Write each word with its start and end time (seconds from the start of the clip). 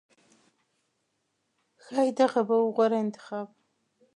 ښایي 1.83 2.11
دغه 2.19 2.41
به 2.47 2.55
و 2.59 2.67
غوره 2.75 2.97
انتخاب 3.05 3.47